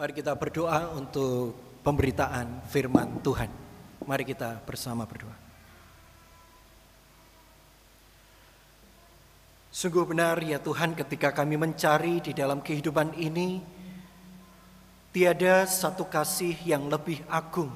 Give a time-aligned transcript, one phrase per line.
[0.00, 1.52] Mari kita berdoa untuk
[1.84, 3.52] pemberitaan firman Tuhan.
[4.08, 5.36] Mari kita bersama berdoa.
[9.68, 13.60] Sungguh benar ya Tuhan ketika kami mencari di dalam kehidupan ini
[15.12, 17.70] Tiada satu kasih yang lebih agung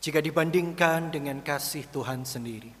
[0.00, 2.72] Jika dibandingkan dengan kasih Tuhan sendiri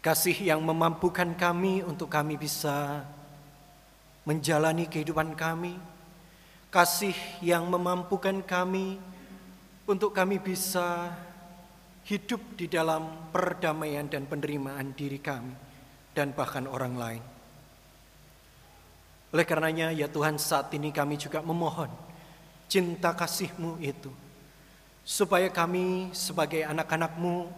[0.00, 3.04] Kasih yang memampukan kami untuk kami bisa
[4.24, 5.93] menjalani kehidupan kami
[6.74, 8.98] kasih yang memampukan kami
[9.86, 11.14] untuk kami bisa
[12.02, 15.54] hidup di dalam perdamaian dan penerimaan diri kami
[16.10, 17.22] dan bahkan orang lain.
[19.30, 21.94] Oleh karenanya ya Tuhan saat ini kami juga memohon
[22.66, 24.10] cinta kasih-Mu itu
[25.06, 27.54] supaya kami sebagai anak-anak-Mu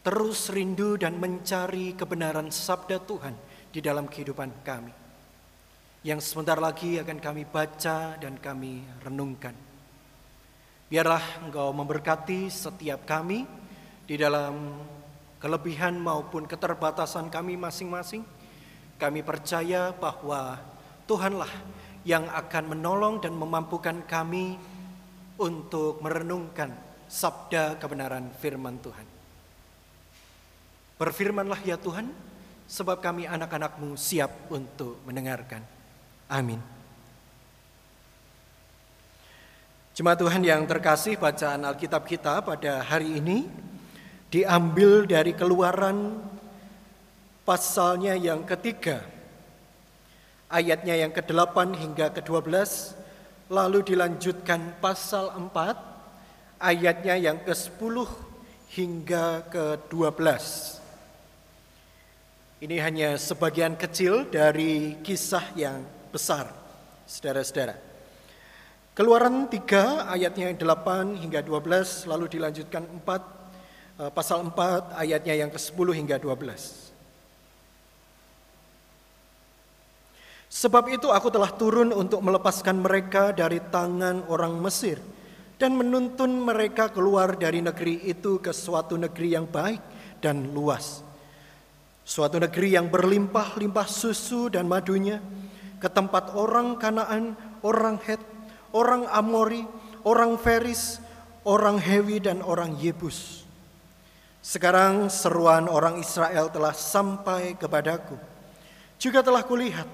[0.00, 3.36] terus rindu dan mencari kebenaran sabda Tuhan
[3.68, 5.03] di dalam kehidupan kami
[6.04, 9.56] yang sebentar lagi akan kami baca dan kami renungkan.
[10.92, 13.48] Biarlah Engkau memberkati setiap kami
[14.04, 14.84] di dalam
[15.40, 18.20] kelebihan maupun keterbatasan kami masing-masing.
[19.00, 20.60] Kami percaya bahwa
[21.08, 21.48] Tuhanlah
[22.04, 24.60] yang akan menolong dan memampukan kami
[25.40, 26.68] untuk merenungkan
[27.08, 29.08] sabda kebenaran firman Tuhan.
[31.00, 32.12] Berfirmanlah ya Tuhan,
[32.68, 35.73] sebab kami anak-anakmu siap untuk mendengarkan.
[36.28, 36.60] Amin.
[39.94, 43.46] Jemaat Tuhan yang terkasih, bacaan Alkitab kita pada hari ini
[44.26, 46.18] diambil dari keluaran
[47.46, 49.06] pasalnya yang ketiga,
[50.50, 52.50] ayatnya yang ke-8 hingga ke-12,
[53.54, 55.78] lalu dilanjutkan pasal 4,
[56.58, 58.10] ayatnya yang ke-10
[58.74, 60.26] hingga ke-12.
[62.66, 66.54] Ini hanya sebagian kecil dari kisah yang besar,
[67.10, 67.74] saudara-saudara.
[68.94, 73.02] Keluaran 3 ayatnya yang 8 hingga 12 lalu dilanjutkan 4
[73.98, 76.94] eh, pasal 4 ayatnya yang ke-10 hingga 12.
[80.54, 85.02] Sebab itu aku telah turun untuk melepaskan mereka dari tangan orang Mesir
[85.58, 89.82] dan menuntun mereka keluar dari negeri itu ke suatu negeri yang baik
[90.22, 91.02] dan luas.
[92.06, 95.18] Suatu negeri yang berlimpah-limpah susu dan madunya,
[95.84, 98.20] ke tempat orang Kanaan, orang Het,
[98.72, 99.68] orang Amori,
[100.00, 100.96] orang Feris,
[101.44, 103.44] orang Hewi dan orang Yebus.
[104.40, 108.16] Sekarang seruan orang Israel telah sampai kepadaku.
[108.96, 109.84] Juga telah kulihat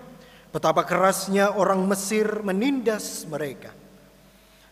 [0.55, 3.75] betapa kerasnya orang Mesir menindas mereka.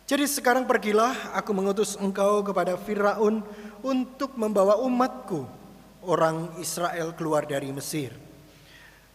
[0.06, 3.42] Jadi sekarang pergilah aku mengutus engkau kepada Firaun
[3.82, 5.50] untuk membawa umatku
[6.06, 8.27] orang Israel keluar dari Mesir.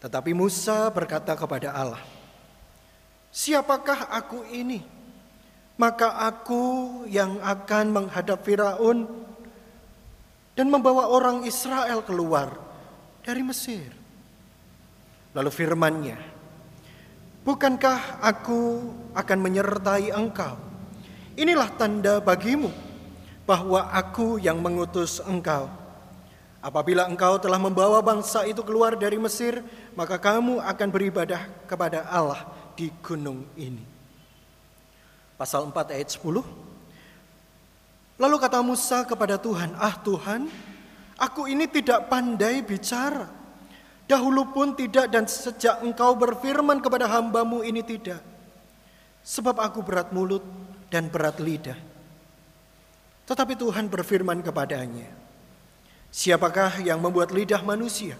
[0.04, 2.04] Tetapi Musa berkata kepada Allah,
[3.32, 4.84] "Siapakah aku ini?
[5.80, 6.62] Maka aku
[7.08, 9.08] yang akan menghadap Firaun
[10.52, 12.52] dan membawa orang Israel keluar
[13.24, 13.96] dari Mesir."
[15.32, 16.20] Lalu firman-Nya,
[17.40, 18.84] "Bukankah aku
[19.16, 20.60] akan menyertai engkau?
[21.32, 22.68] Inilah tanda bagimu
[23.48, 25.83] bahwa aku yang mengutus engkau."
[26.64, 29.60] Apabila engkau telah membawa bangsa itu keluar dari Mesir,
[29.92, 32.40] maka kamu akan beribadah kepada Allah
[32.72, 33.84] di gunung ini.
[35.36, 36.40] Pasal 4 ayat 10.
[38.16, 40.48] Lalu kata Musa kepada Tuhan, "Ah Tuhan,
[41.20, 43.28] aku ini tidak pandai bicara.
[44.08, 48.24] Dahulu pun tidak dan sejak engkau berfirman kepada hambamu ini tidak.
[49.20, 50.40] Sebab aku berat mulut
[50.88, 51.76] dan berat lidah."
[53.28, 55.23] Tetapi Tuhan berfirman kepadanya,
[56.14, 58.14] Siapakah yang membuat lidah manusia?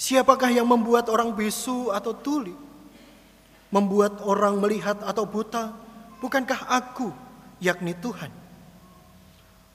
[0.00, 2.56] Siapakah yang membuat orang bisu atau tuli?
[3.68, 5.76] Membuat orang melihat atau buta?
[6.16, 7.12] Bukankah aku,
[7.60, 8.32] yakni Tuhan?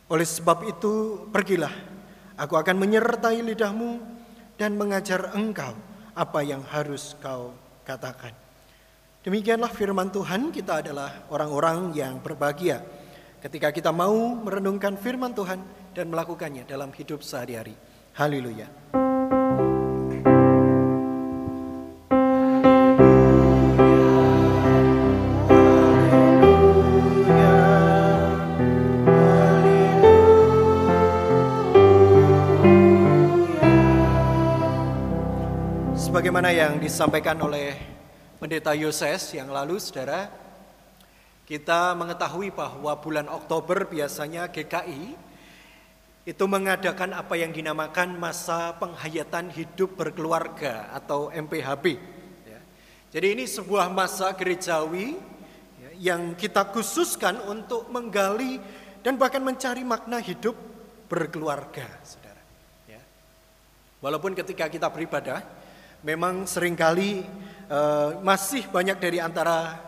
[0.09, 1.69] Oleh sebab itu, pergilah.
[2.33, 4.01] Aku akan menyertai lidahmu
[4.57, 5.77] dan mengajar engkau
[6.17, 7.53] apa yang harus kau
[7.85, 8.33] katakan.
[9.21, 12.81] Demikianlah firman Tuhan, kita adalah orang-orang yang berbahagia
[13.37, 15.61] ketika kita mau merenungkan firman Tuhan
[15.91, 17.75] dan melakukannya dalam hidup sehari-hari.
[18.15, 18.67] Haleluya.
[36.11, 37.75] Sebagaimana yang disampaikan oleh
[38.35, 40.27] Pendeta Yoses yang lalu, saudara,
[41.47, 45.30] kita mengetahui bahwa bulan Oktober biasanya GKI
[46.21, 51.97] itu mengadakan apa yang dinamakan masa penghayatan hidup berkeluarga atau MPHB.
[52.45, 52.61] Ya.
[53.09, 55.17] Jadi ini sebuah masa gerejawi
[55.81, 58.61] ya, yang kita khususkan untuk menggali
[59.01, 60.53] dan bahkan mencari makna hidup
[61.09, 62.41] berkeluarga, saudara.
[62.85, 63.01] Ya.
[63.97, 65.41] Walaupun ketika kita beribadah,
[66.05, 67.25] memang sering kali
[67.65, 69.81] uh, masih banyak dari antara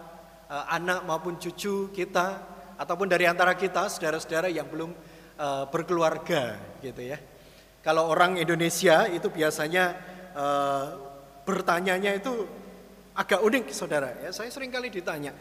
[0.50, 2.42] uh, anak maupun cucu kita
[2.74, 7.18] ataupun dari antara kita saudara-saudara yang belum uh, berkeluarga, gitu ya.
[7.84, 9.98] Kalau orang Indonesia itu biasanya
[10.34, 10.86] uh,
[11.44, 12.48] bertanyanya itu
[13.14, 14.16] agak unik, saudara.
[14.24, 15.36] Ya, saya sering kali ditanya,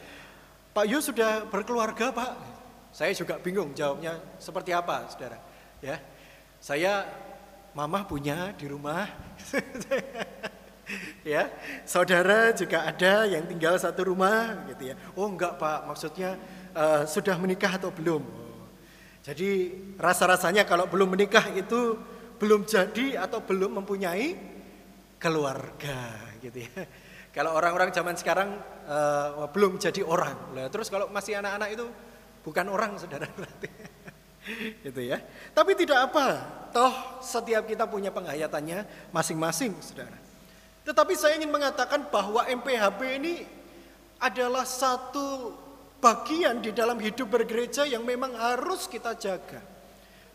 [0.73, 2.33] Pak Yu sudah berkeluarga, Pak?
[2.93, 5.41] Saya juga bingung jawabnya seperti apa, saudara.
[5.81, 5.97] Ya,
[6.61, 7.09] saya
[7.73, 9.09] mama punya di rumah.
[11.33, 11.49] ya,
[11.88, 14.95] saudara juga ada yang tinggal satu rumah, gitu ya.
[15.17, 16.37] Oh enggak pak, maksudnya
[16.77, 18.23] uh, sudah menikah atau belum?
[19.23, 19.71] Jadi
[20.03, 21.95] rasa-rasanya kalau belum menikah itu
[22.43, 24.35] belum jadi atau belum mempunyai
[25.23, 26.11] keluarga,
[26.43, 26.83] gitu ya.
[27.33, 31.89] Kalau orang-orang zaman sekarang uh, belum jadi orang, lah terus kalau masih anak-anak itu
[32.45, 33.73] bukan orang, saudara berarti
[34.85, 35.17] gitu ya.
[35.57, 36.27] Tapi tidak apa,
[36.77, 36.93] toh
[37.25, 38.85] setiap kita punya penghayatannya
[39.17, 40.19] masing-masing, saudara.
[40.85, 43.35] Tetapi saya ingin mengatakan bahwa MPHB ini
[44.21, 45.57] adalah satu
[46.02, 49.62] bagian di dalam hidup bergereja yang memang harus kita jaga.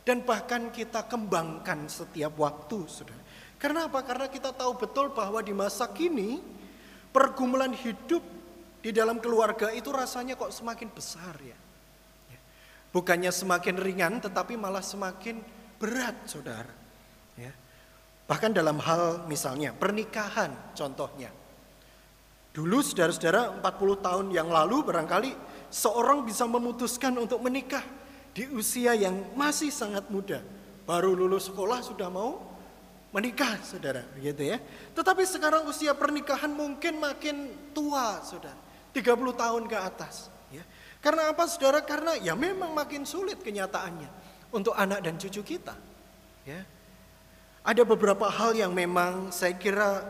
[0.07, 3.19] Dan bahkan kita kembangkan setiap waktu, saudara.
[3.59, 3.99] Karena apa?
[4.07, 6.39] Karena kita tahu betul bahwa di masa kini,
[7.11, 8.23] pergumulan hidup
[8.79, 11.59] di dalam keluarga itu rasanya kok semakin besar ya.
[12.95, 15.43] Bukannya semakin ringan tetapi malah semakin
[15.75, 16.71] berat saudara.
[17.35, 17.51] Ya.
[18.25, 21.29] Bahkan dalam hal misalnya pernikahan contohnya.
[22.57, 25.29] Dulu saudara-saudara 40 tahun yang lalu barangkali
[25.69, 27.85] seorang bisa memutuskan untuk menikah
[28.33, 30.41] di usia yang masih sangat muda.
[30.89, 32.41] Baru lulus sekolah sudah mau
[33.13, 34.57] menikah saudara gitu ya.
[34.97, 38.57] Tetapi sekarang usia pernikahan mungkin makin tua saudara.
[38.89, 39.05] 30
[39.37, 40.33] tahun ke atas.
[40.97, 41.85] Karena apa saudara?
[41.85, 44.09] Karena ya memang makin sulit kenyataannya
[44.49, 45.77] untuk anak dan cucu kita.
[46.41, 46.65] Ya.
[47.61, 50.01] Ada beberapa hal yang memang saya kira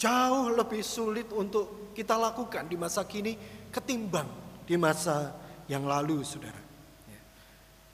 [0.00, 3.38] jauh lebih sulit untuk kita lakukan di masa kini
[3.70, 4.26] ketimbang
[4.64, 5.32] di masa
[5.68, 6.60] yang lalu, saudara.
[7.08, 7.20] Ya.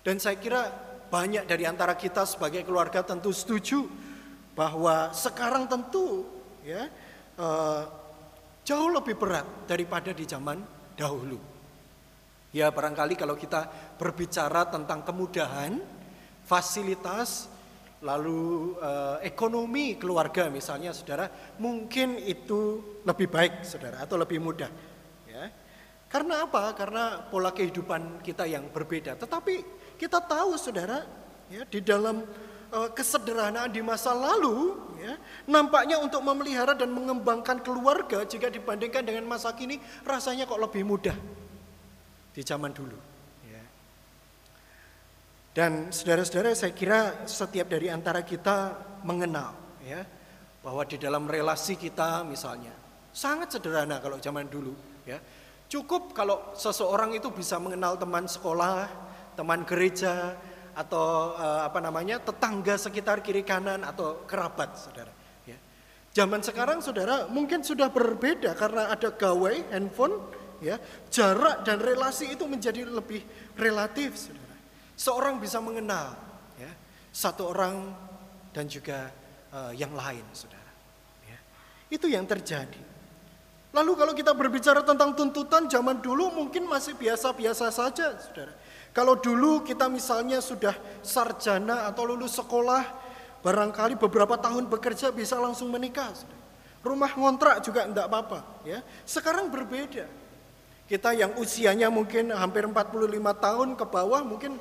[0.06, 0.70] Dan saya kira
[1.10, 3.90] banyak dari antara kita sebagai keluarga tentu setuju
[4.54, 6.26] bahwa sekarang tentu
[6.62, 6.86] ya
[7.38, 7.82] uh,
[8.62, 10.62] jauh lebih berat daripada di zaman
[10.94, 11.38] dahulu.
[12.50, 13.66] Ya barangkali kalau kita
[13.98, 15.78] berbicara tentang kemudahan,
[16.46, 17.49] fasilitas,
[18.00, 21.28] lalu eh, ekonomi keluarga misalnya saudara,
[21.60, 24.72] mungkin itu lebih baik saudara atau lebih mudah.
[25.28, 25.52] Ya.
[26.08, 26.72] Karena apa?
[26.72, 29.20] Karena pola kehidupan kita yang berbeda.
[29.20, 29.54] Tetapi
[30.00, 31.04] kita tahu saudara,
[31.52, 32.24] ya di dalam
[32.72, 39.28] eh, kesederhanaan di masa lalu, ya, nampaknya untuk memelihara dan mengembangkan keluarga jika dibandingkan dengan
[39.28, 39.76] masa kini
[40.08, 41.16] rasanya kok lebih mudah
[42.32, 43.09] di zaman dulu.
[45.60, 49.52] Dan saudara-saudara saya kira setiap dari antara kita mengenal
[49.84, 50.00] ya
[50.64, 52.72] bahwa di dalam relasi kita misalnya
[53.12, 54.72] sangat sederhana kalau zaman dulu
[55.04, 55.20] ya.
[55.68, 58.88] Cukup kalau seseorang itu bisa mengenal teman sekolah,
[59.36, 60.32] teman gereja
[60.72, 65.12] atau uh, apa namanya tetangga sekitar kiri kanan atau kerabat saudara.
[65.44, 65.60] Ya.
[66.16, 70.24] Zaman sekarang saudara mungkin sudah berbeda karena ada gawai handphone
[70.64, 70.80] ya
[71.12, 73.20] jarak dan relasi itu menjadi lebih
[73.60, 74.39] relatif saudara
[75.00, 76.12] seorang bisa mengenal
[76.60, 76.68] ya.
[77.08, 77.96] Satu orang
[78.52, 79.08] dan juga
[79.48, 80.72] uh, yang lain saudara
[81.24, 81.38] ya.
[81.88, 82.92] itu yang terjadi.
[83.70, 88.52] Lalu kalau kita berbicara tentang tuntutan zaman dulu mungkin masih biasa-biasa saja saudara.
[88.92, 92.82] Kalau dulu kita misalnya sudah sarjana atau lulus sekolah
[93.40, 96.38] barangkali beberapa tahun bekerja bisa langsung menikah saudara.
[96.80, 98.84] rumah ngontrak juga enggak apa-apa ya.
[99.06, 100.04] Sekarang berbeda.
[100.90, 102.74] Kita yang usianya mungkin hampir 45
[103.38, 104.58] tahun ke bawah mungkin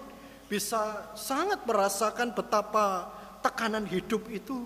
[0.49, 3.05] bisa sangat merasakan betapa
[3.45, 4.65] tekanan hidup itu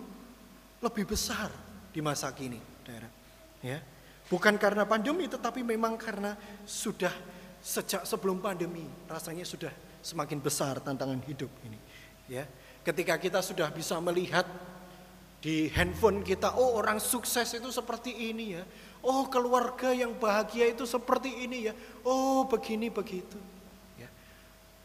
[0.80, 1.52] lebih besar
[1.92, 3.12] di masa kini, daerah.
[3.60, 3.84] Ya.
[4.32, 7.12] Bukan karena pandemi tetapi memang karena sudah
[7.60, 11.78] sejak sebelum pandemi rasanya sudah semakin besar tantangan hidup ini.
[12.32, 12.48] Ya.
[12.84, 14.48] Ketika kita sudah bisa melihat
[15.44, 18.64] di handphone kita, oh orang sukses itu seperti ini ya.
[19.04, 21.76] Oh keluarga yang bahagia itu seperti ini ya.
[22.08, 23.36] Oh begini begitu.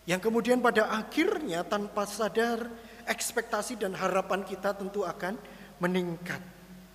[0.09, 0.17] Ya.
[0.17, 2.65] Yang kemudian pada akhirnya tanpa sadar
[3.05, 5.37] ekspektasi dan harapan kita tentu akan
[5.85, 6.41] meningkat.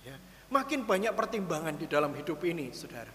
[0.02, 0.18] Ya.
[0.50, 3.14] Makin banyak pertimbangan di dalam hidup ini saudara.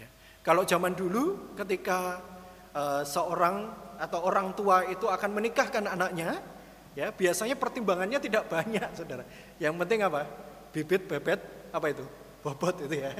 [0.00, 0.08] Ya.
[0.40, 2.24] Kalau zaman dulu ketika
[2.72, 3.68] uh, seorang
[4.00, 6.40] atau orang tua itu akan menikahkan anaknya,
[6.96, 9.28] ya biasanya pertimbangannya tidak banyak saudara.
[9.60, 10.24] Yang penting apa?
[10.72, 12.04] Bibit, bebet, apa itu?
[12.40, 13.12] Bobot itu ya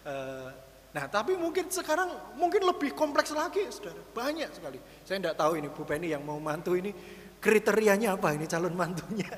[0.00, 0.48] Eh,
[0.90, 4.00] nah, tapi mungkin sekarang mungkin lebih kompleks lagi, saudara.
[4.14, 4.78] Banyak sekali.
[5.06, 6.90] Saya tidak tahu ini Bu Penny yang mau mantu ini
[7.40, 9.30] kriterianya apa ini calon mantunya.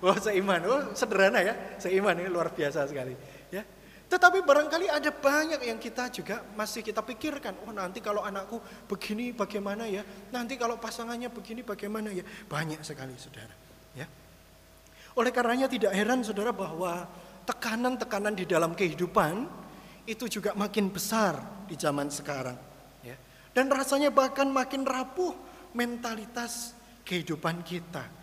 [0.00, 3.12] Wah oh, seiman, oh sederhana ya, seiman ini luar biasa sekali.
[3.52, 3.62] Ya,
[4.06, 7.58] tetapi barangkali ada banyak yang kita juga masih kita pikirkan.
[7.66, 10.06] Oh nanti kalau anakku begini bagaimana ya?
[10.30, 12.22] Nanti kalau pasangannya begini bagaimana ya?
[12.46, 13.50] Banyak sekali saudara.
[13.98, 14.06] Ya.
[15.18, 17.10] Oleh karenanya tidak heran saudara bahwa
[17.50, 19.65] tekanan-tekanan di dalam kehidupan
[20.06, 22.56] itu juga makin besar di zaman sekarang.
[23.02, 23.18] Ya.
[23.52, 25.34] Dan rasanya bahkan makin rapuh
[25.74, 26.72] mentalitas
[27.04, 28.16] kehidupan kita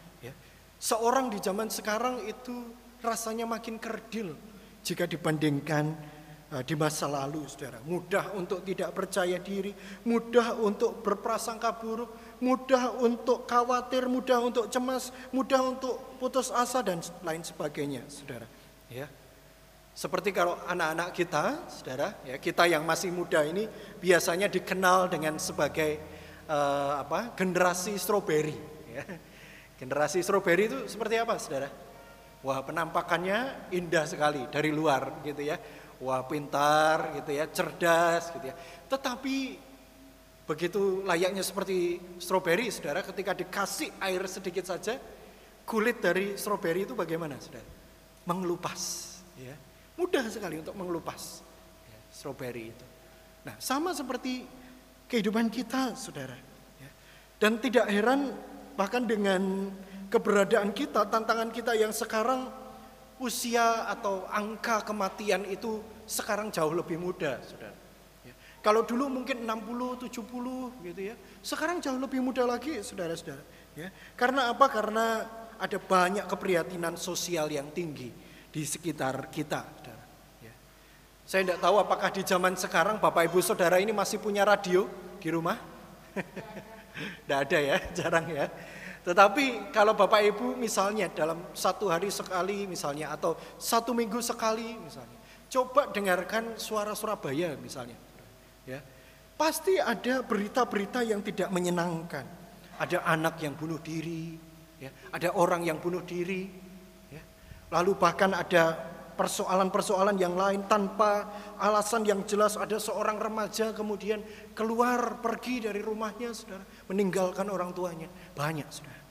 [0.83, 4.35] Seorang di zaman sekarang itu rasanya makin kerdil
[4.83, 5.95] jika dibandingkan
[6.51, 7.79] uh, di masa lalu, saudara.
[7.87, 9.71] Mudah untuk tidak percaya diri,
[10.03, 12.11] mudah untuk berprasangka buruk,
[12.43, 18.43] mudah untuk khawatir, mudah untuk cemas, mudah untuk putus asa dan lain sebagainya, saudara.
[18.91, 19.07] Ya.
[19.93, 23.69] Seperti kalau anak-anak kita, saudara, ya kita yang masih muda ini
[24.01, 26.01] biasanya dikenal dengan sebagai
[26.49, 27.37] uh, apa?
[27.37, 28.57] generasi stroberi.
[28.89, 29.05] Ya
[29.77, 31.69] Generasi stroberi itu seperti apa, saudara?
[32.39, 35.59] Wah, penampakannya indah sekali dari luar, gitu ya.
[35.99, 38.55] Wah, pintar, gitu ya, cerdas, gitu ya.
[38.87, 39.35] Tetapi
[40.47, 44.95] begitu layaknya seperti stroberi, saudara, ketika dikasih air sedikit saja,
[45.67, 47.67] kulit dari stroberi itu bagaimana, saudara?
[48.23, 48.81] Mengelupas,
[49.35, 49.72] ya.
[49.93, 51.45] Mudah sekali untuk mengelupas
[51.85, 52.85] ya, stroberi itu.
[53.45, 54.45] Nah, sama seperti
[55.05, 56.35] kehidupan kita, saudara.
[56.81, 56.89] Ya.
[57.37, 58.33] Dan tidak heran
[58.73, 59.69] Bahkan dengan
[60.09, 62.49] keberadaan kita, tantangan kita yang sekarang
[63.21, 67.77] usia atau angka kematian itu sekarang jauh lebih muda, saudara.
[68.25, 68.33] Ya.
[68.65, 71.15] Kalau dulu mungkin 60, 70 gitu ya.
[71.45, 73.45] Sekarang jauh lebih muda lagi, saudara-saudara.
[73.77, 73.93] Ya.
[74.17, 74.65] Karena apa?
[74.73, 75.05] Karena
[75.61, 78.09] ada banyak keprihatinan sosial yang tinggi
[78.49, 79.82] di sekitar kita.
[81.23, 84.91] Saya tidak tahu apakah di zaman sekarang Bapak Ibu Saudara ini masih punya radio
[85.23, 85.55] di rumah?
[87.23, 88.51] Tidak ada ya, jarang ya.
[89.03, 95.17] Tetapi kalau Bapak Ibu misalnya dalam satu hari sekali misalnya atau satu minggu sekali misalnya,
[95.47, 97.99] coba dengarkan suara Surabaya misalnya.
[98.63, 98.79] Ya,
[99.35, 102.23] pasti ada berita-berita yang tidak menyenangkan.
[102.79, 104.35] Ada anak yang bunuh diri,
[104.79, 106.49] ya, ada orang yang bunuh diri,
[107.11, 107.21] ya.
[107.69, 108.75] lalu bahkan ada
[109.23, 112.59] persoalan-persoalan yang lain tanpa alasan yang jelas.
[112.59, 114.19] Ada seorang remaja kemudian
[114.51, 116.67] keluar pergi dari rumahnya saudara.
[116.91, 118.11] Meninggalkan orang tuanya.
[118.35, 119.01] Banyak saudara.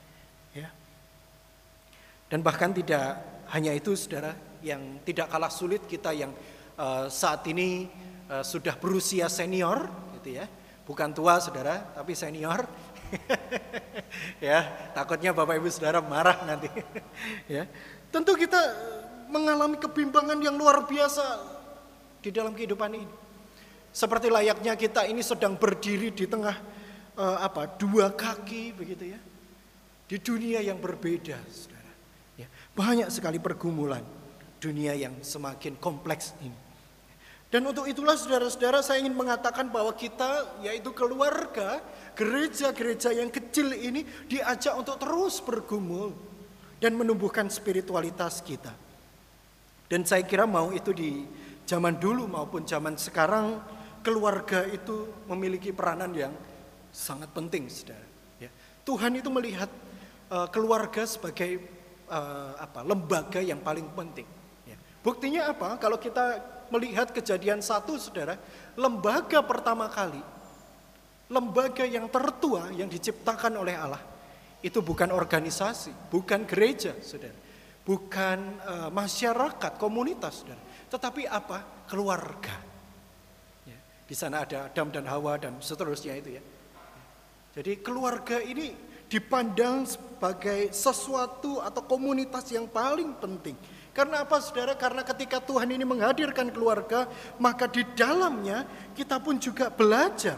[0.53, 0.69] Ya.
[2.29, 3.17] Dan bahkan tidak
[3.57, 6.29] hanya itu saudara yang tidak kalah sulit kita yang
[6.77, 7.89] uh, saat ini
[8.29, 9.89] uh, sudah berusia senior
[10.21, 10.45] gitu ya.
[10.85, 12.61] Bukan tua saudara tapi senior.
[14.37, 16.69] Ya takutnya bapak ibu saudara marah nanti.
[17.49, 17.65] Ya.
[18.13, 18.61] Tentu kita
[19.33, 21.41] mengalami kebimbangan yang luar biasa
[22.21, 23.09] di dalam kehidupan ini.
[23.89, 26.53] Seperti layaknya kita ini sedang berdiri di tengah
[27.17, 29.19] uh, apa dua kaki begitu ya.
[30.05, 31.91] Di dunia yang berbeda, Saudara.
[32.37, 32.45] Ya,
[32.77, 34.05] banyak sekali pergumulan
[34.61, 36.55] dunia yang semakin kompleks ini.
[37.53, 41.85] Dan untuk itulah saudara-saudara saya ingin mengatakan bahwa kita yaitu keluarga,
[42.17, 46.17] gereja-gereja yang kecil ini diajak untuk terus bergumul
[46.81, 48.73] dan menumbuhkan spiritualitas kita.
[49.93, 51.21] Dan saya kira mau itu di
[51.69, 53.61] zaman dulu maupun zaman sekarang
[54.01, 56.33] keluarga itu memiliki peranan yang
[56.89, 58.01] sangat penting, saudara.
[58.41, 58.49] Ya.
[58.89, 59.69] Tuhan itu melihat
[60.33, 61.61] uh, keluarga sebagai
[62.09, 64.25] uh, apa lembaga yang paling penting.
[64.65, 64.81] Ya.
[65.05, 65.77] Buktinya apa?
[65.77, 66.41] Kalau kita
[66.73, 68.41] melihat kejadian satu, saudara,
[68.73, 70.25] lembaga pertama kali,
[71.29, 74.01] lembaga yang tertua yang diciptakan oleh Allah,
[74.65, 77.42] itu bukan organisasi, bukan gereja, saudara
[77.83, 80.59] bukan uh, masyarakat, komunitas, saudara.
[80.87, 81.85] tetapi apa?
[81.87, 82.55] Keluarga.
[83.67, 86.43] Ya, di sana ada Adam dan Hawa dan seterusnya itu ya.
[87.53, 88.73] Jadi keluarga ini
[89.11, 93.53] dipandang sebagai sesuatu atau komunitas yang paling penting.
[93.93, 94.73] Karena apa saudara?
[94.73, 97.05] Karena ketika Tuhan ini menghadirkan keluarga,
[97.37, 98.65] maka di dalamnya
[98.97, 100.33] kita pun juga belajar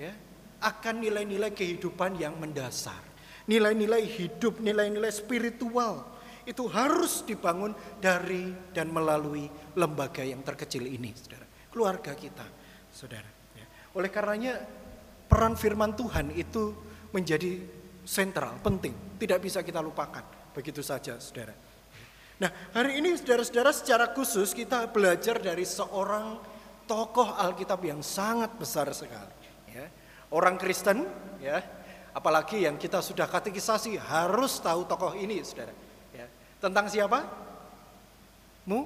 [0.00, 0.16] ya,
[0.64, 3.04] akan nilai-nilai kehidupan yang mendasar.
[3.44, 6.17] Nilai-nilai hidup, nilai-nilai spiritual
[6.48, 9.44] itu harus dibangun dari dan melalui
[9.76, 11.44] lembaga yang terkecil ini, saudara.
[11.68, 12.48] Keluarga kita,
[12.88, 13.28] saudara.
[13.52, 13.68] Ya.
[13.92, 14.56] Oleh karenanya
[15.28, 16.72] peran firman Tuhan itu
[17.12, 17.60] menjadi
[18.08, 18.96] sentral, penting.
[19.20, 20.24] Tidak bisa kita lupakan.
[20.56, 21.52] Begitu saja, saudara.
[22.40, 26.40] Nah, hari ini saudara-saudara secara khusus kita belajar dari seorang
[26.88, 29.36] tokoh Alkitab yang sangat besar sekali.
[29.68, 29.84] Ya.
[30.32, 31.04] Orang Kristen,
[31.44, 31.60] ya,
[32.16, 35.87] apalagi yang kita sudah katekisasi harus tahu tokoh ini, saudara.
[36.58, 37.22] Tentang siapa?
[38.66, 38.84] Mu?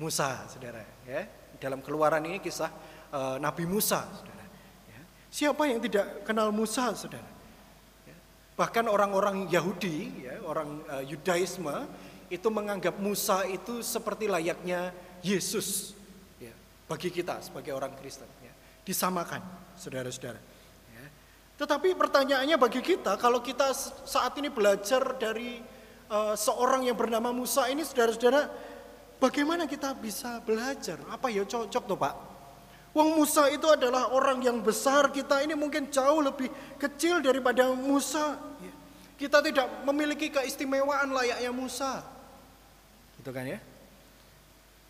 [0.00, 0.80] Musa, saudara.
[1.04, 1.28] Ya,
[1.60, 2.72] dalam keluaran ini kisah
[3.12, 4.44] uh, Nabi Musa, saudara.
[4.88, 5.00] Ya.
[5.28, 7.28] Siapa yang tidak kenal Musa, saudara?
[8.08, 8.16] Ya.
[8.56, 11.84] Bahkan orang-orang Yahudi, ya, orang uh, Yudaisme
[12.32, 15.92] itu menganggap Musa itu seperti layaknya Yesus
[16.40, 16.56] ya,
[16.88, 18.26] bagi kita sebagai orang Kristen.
[18.40, 18.56] Ya.
[18.88, 19.44] Disamakan,
[19.76, 20.40] saudara-saudara.
[20.96, 21.04] Ya.
[21.60, 23.76] Tetapi pertanyaannya bagi kita, kalau kita
[24.08, 25.60] saat ini belajar dari
[26.10, 28.50] uh, seorang yang bernama Musa ini, saudara-saudara,
[29.20, 30.96] Bagaimana kita bisa belajar?
[31.12, 32.14] Apa ya cocok tuh Pak?
[32.96, 36.48] Wong Musa itu adalah orang yang besar, kita ini mungkin jauh lebih
[36.80, 38.40] kecil daripada Musa.
[39.20, 42.00] Kita tidak memiliki keistimewaan layaknya Musa.
[43.20, 43.60] Gitu kan ya?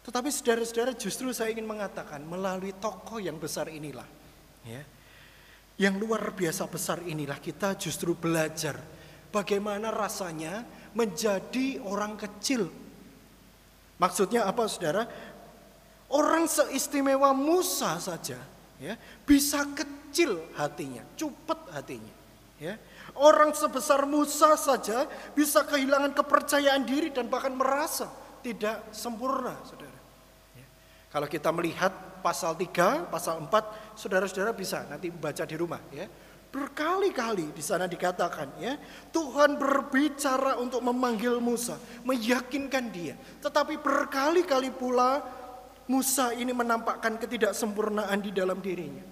[0.06, 4.06] Tetapi saudara-saudara justru saya ingin mengatakan melalui tokoh yang besar inilah.
[4.62, 4.86] Ya,
[5.76, 8.76] yang luar biasa besar inilah kita justru belajar
[9.34, 12.68] bagaimana rasanya menjadi orang kecil
[14.00, 15.04] Maksudnya apa saudara?
[16.10, 18.40] Orang seistimewa Musa saja
[18.80, 18.96] ya,
[19.28, 22.14] bisa kecil hatinya, cupet hatinya.
[22.56, 22.80] Ya.
[23.14, 25.04] Orang sebesar Musa saja
[25.36, 28.08] bisa kehilangan kepercayaan diri dan bahkan merasa
[28.40, 30.00] tidak sempurna, saudara.
[30.56, 30.66] Ya.
[31.12, 31.92] Kalau kita melihat
[32.24, 35.78] pasal 3, pasal 4, saudara-saudara bisa nanti baca di rumah.
[35.92, 36.08] Ya.
[36.50, 38.74] Berkali-kali di sana dikatakan ya,
[39.14, 43.14] Tuhan berbicara untuk memanggil Musa, meyakinkan dia.
[43.38, 45.22] Tetapi berkali-kali pula
[45.86, 49.02] Musa ini menampakkan ketidaksempurnaan di dalam dirinya.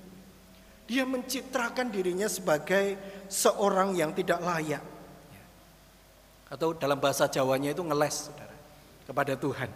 [0.90, 2.98] Dia mencitrakan dirinya sebagai
[3.30, 4.82] seorang yang tidak layak.
[6.50, 8.56] Atau dalam bahasa Jawanya itu ngeles saudara,
[9.06, 9.70] kepada Tuhan.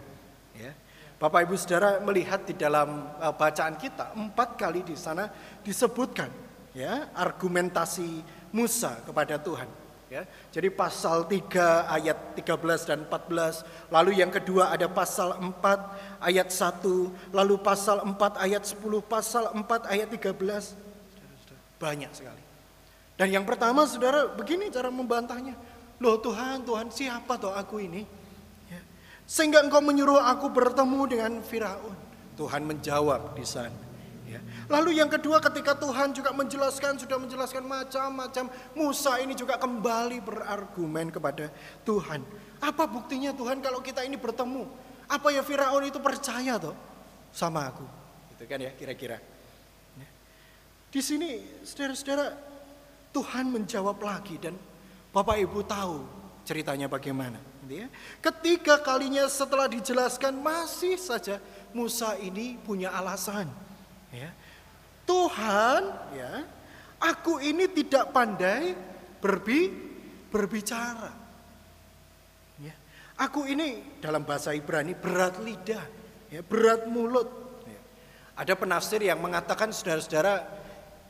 [0.59, 0.75] Ya.
[1.15, 5.31] Bapak Ibu Saudara melihat di dalam uh, bacaan kita empat kali di sana
[5.63, 6.42] disebutkan
[6.73, 9.69] ya argumentasi Musa kepada Tuhan
[10.13, 10.21] ya.
[10.53, 17.33] Jadi pasal 3 ayat 13 dan 14, lalu yang kedua ada pasal 4 ayat 1,
[17.33, 20.77] lalu pasal 4 ayat 10, pasal 4 ayat 13.
[21.81, 22.43] Banyak sekali.
[23.17, 25.57] Dan yang pertama Saudara, begini cara membantahnya.
[25.97, 28.05] Loh Tuhan, Tuhan siapa toh aku ini?
[28.69, 28.81] Ya.
[29.25, 31.97] Sehingga engkau menyuruh aku bertemu dengan Firaun.
[32.33, 33.92] Tuhan menjawab di sana.
[34.33, 34.41] Ya.
[34.65, 38.49] Lalu yang kedua ketika Tuhan juga menjelaskan, sudah menjelaskan macam-macam.
[38.73, 41.53] Musa ini juga kembali berargumen kepada
[41.85, 42.25] Tuhan.
[42.57, 44.65] Apa buktinya Tuhan kalau kita ini bertemu?
[45.05, 46.73] Apa ya Firaun itu percaya toh
[47.29, 47.85] sama aku?
[48.33, 49.21] Itu kan ya kira-kira.
[50.01, 50.09] Ya.
[50.89, 52.33] Di sini saudara-saudara
[53.13, 54.57] Tuhan menjawab lagi dan
[55.13, 56.01] Bapak Ibu tahu
[56.41, 57.37] ceritanya bagaimana.
[57.69, 57.87] Gitu ya.
[58.17, 61.37] Ketiga kalinya setelah dijelaskan masih saja
[61.69, 63.45] Musa ini punya alasan
[64.13, 64.29] Ya.
[65.03, 65.81] Tuhan,
[66.15, 66.31] ya,
[67.01, 68.71] aku ini tidak pandai
[69.19, 69.67] berbi,
[70.31, 71.11] berbicara.
[72.61, 72.75] Ya.
[73.19, 75.83] Aku ini dalam bahasa Ibrani berat lidah,
[76.31, 77.27] ya, berat mulut.
[77.67, 77.81] Ya.
[78.39, 80.45] Ada penafsir yang mengatakan saudara-saudara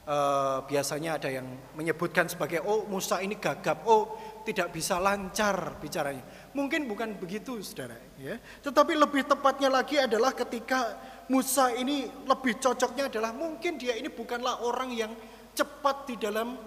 [0.09, 1.45] eh, biasanya ada yang
[1.77, 6.25] menyebutkan sebagai oh Musa ini gagap, oh tidak bisa lancar bicaranya.
[6.57, 7.99] Mungkin bukan begitu, saudara.
[8.17, 10.97] Ya, tetapi lebih tepatnya lagi adalah ketika
[11.31, 15.11] Musa ini lebih cocoknya adalah mungkin dia ini bukanlah orang yang
[15.55, 16.57] cepat di dalam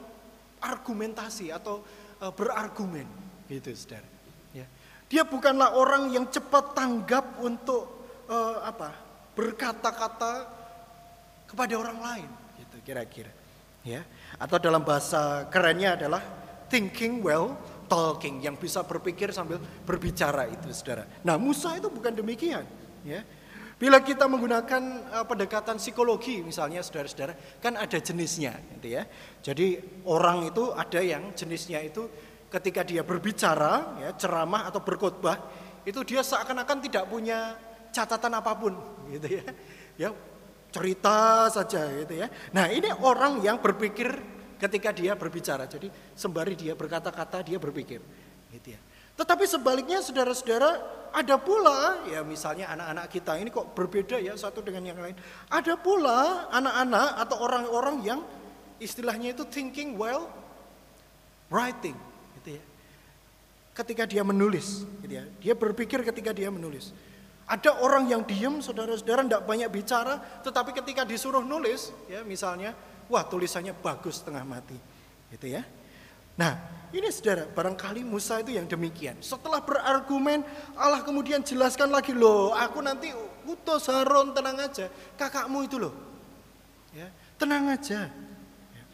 [0.62, 1.84] argumentasi atau
[2.22, 3.04] uh, berargumen.
[3.46, 4.08] Gitu saudara
[4.56, 4.66] ya.
[5.06, 8.96] Dia bukanlah orang yang cepat tanggap untuk uh, apa
[9.36, 10.48] berkata-kata
[11.46, 12.30] kepada orang lain.
[12.56, 13.30] Gitu kira-kira.
[13.84, 14.02] Ya.
[14.40, 16.24] Atau dalam bahasa kerennya adalah
[16.72, 17.54] thinking well
[17.86, 18.40] talking.
[18.40, 22.64] Yang bisa berpikir sambil berbicara itu saudara nah Musa itu bukan demikian.
[23.04, 23.22] Ya
[23.76, 29.04] Bila kita menggunakan uh, pendekatan psikologi misalnya saudara-saudara, kan ada jenisnya gitu ya.
[29.44, 29.76] Jadi
[30.08, 32.08] orang itu ada yang jenisnya itu
[32.48, 35.36] ketika dia berbicara ya, ceramah atau berkhotbah,
[35.84, 37.52] itu dia seakan-akan tidak punya
[37.92, 38.72] catatan apa pun
[39.12, 39.44] gitu ya.
[39.96, 40.08] Ya
[40.72, 42.28] cerita saja gitu ya.
[42.52, 44.12] Nah, ini orang yang berpikir
[44.56, 45.68] ketika dia berbicara.
[45.68, 48.00] Jadi sembari dia berkata-kata dia berpikir
[48.52, 48.80] gitu ya.
[49.16, 54.92] Tetapi sebaliknya saudara-saudara ada pula ya misalnya anak-anak kita ini kok berbeda ya satu dengan
[54.92, 55.16] yang lain.
[55.48, 58.20] Ada pula anak-anak atau orang-orang yang
[58.76, 60.28] istilahnya itu thinking well
[61.48, 61.96] writing
[62.40, 62.64] gitu ya.
[63.72, 65.24] Ketika dia menulis gitu ya.
[65.40, 66.92] Dia berpikir ketika dia menulis.
[67.48, 72.76] Ada orang yang diam saudara-saudara tidak banyak bicara tetapi ketika disuruh nulis ya misalnya
[73.08, 74.76] wah tulisannya bagus setengah mati
[75.32, 75.64] gitu ya.
[76.36, 76.60] Nah,
[76.92, 79.18] ini saudara, barangkali Musa itu yang demikian.
[79.24, 80.44] Setelah berargumen,
[80.76, 83.10] Allah kemudian jelaskan lagi, loh aku nanti
[83.48, 84.86] utus Harun, tenang aja.
[85.16, 85.92] Kakakmu itu loh.
[86.92, 87.08] Ya,
[87.40, 88.08] tenang aja.
[88.72, 88.84] Ya.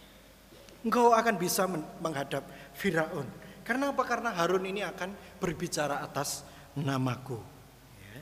[0.83, 3.27] Engkau akan bisa menghadap Firaun.
[3.63, 4.03] Karena apa?
[4.03, 6.43] Karena Harun ini akan berbicara atas
[6.75, 7.39] namaku.
[8.03, 8.19] Ya.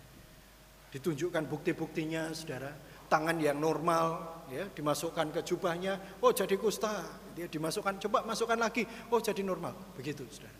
[0.96, 2.74] Ditunjukkan bukti-buktinya, saudara.
[3.10, 7.02] Tangan yang normal, ya, dimasukkan ke jubahnya, oh jadi kusta.
[7.34, 9.74] Dia dimasukkan, coba masukkan lagi, oh jadi normal.
[9.98, 10.54] Begitu, saudara.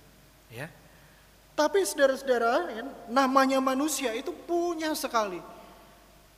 [0.50, 0.66] Ya.
[1.54, 5.38] Tapi saudara-saudara, ya, namanya manusia itu punya sekali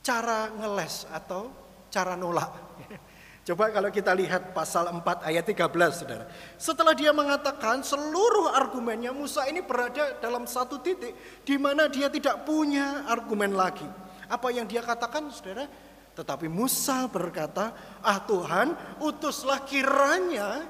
[0.03, 1.49] cara ngeles atau
[1.87, 2.51] cara nolak.
[3.47, 6.25] Coba kalau kita lihat pasal 4 ayat 13 saudara.
[6.55, 11.11] Setelah dia mengatakan seluruh argumennya Musa ini berada dalam satu titik
[11.43, 13.83] di mana dia tidak punya argumen lagi.
[14.31, 15.67] Apa yang dia katakan saudara?
[16.13, 17.73] Tetapi Musa berkata,
[18.05, 20.65] ah Tuhan utuslah kiranya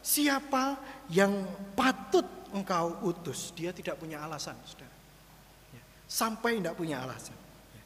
[0.00, 0.80] siapa
[1.12, 1.44] yang
[1.76, 2.24] patut
[2.56, 3.52] engkau utus.
[3.52, 4.96] Dia tidak punya alasan saudara.
[5.76, 7.36] Ya, sampai tidak punya alasan.
[7.76, 7.82] Ya.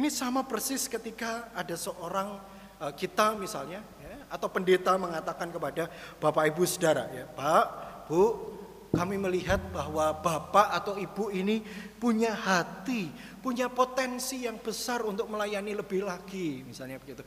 [0.00, 2.40] Ini sama persis ketika ada seorang
[2.78, 5.90] Eh, kita misalnya ya, atau pendeta mengatakan kepada
[6.22, 7.66] bapak ibu saudara ya pak
[8.06, 8.54] bu
[8.94, 11.58] kami melihat bahwa bapak atau ibu ini
[11.98, 13.10] punya hati
[13.48, 17.24] punya potensi yang besar untuk melayani lebih lagi misalnya begitu